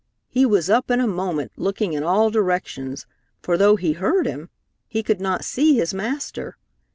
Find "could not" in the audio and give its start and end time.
5.03-5.45